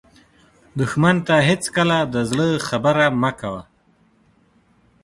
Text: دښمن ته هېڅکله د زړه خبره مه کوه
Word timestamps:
دښمن 0.79 1.15
ته 1.27 1.35
هېڅکله 1.49 1.97
د 2.13 2.15
زړه 2.29 2.47
خبره 2.67 3.05
مه 3.21 3.31
کوه 3.39 3.63